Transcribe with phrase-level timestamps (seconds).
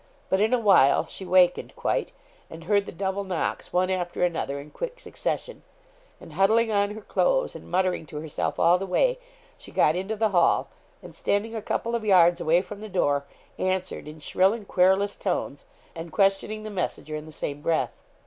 [0.31, 2.09] But in a while she wakened quite,
[2.49, 5.61] and heard the double knocks one after another in quick succession;
[6.19, 9.19] and huddling on her clothes, and muttering to herself all the way,
[9.59, 10.69] she got into the hall,
[11.03, 13.25] and standing a couple of yards away from the door,
[13.59, 17.91] answered in shrill and querulous tones, and questioning the messenger in the same breath.